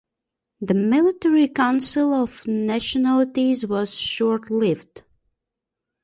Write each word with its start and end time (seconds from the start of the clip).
The 0.61 0.73
Military 0.73 1.47
Council 1.49 2.11
of 2.11 2.47
Nationalities 2.47 3.67
was 3.67 3.99
short-lived. 3.99 5.03